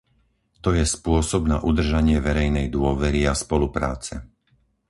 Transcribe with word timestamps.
To 0.65 0.69
je 0.77 0.81
spôsob 0.97 1.41
na 1.53 1.57
udržanie 1.69 2.17
verejnej 2.27 2.67
dôvery 2.77 3.21
a 3.31 3.37
spolupráce. 3.43 4.15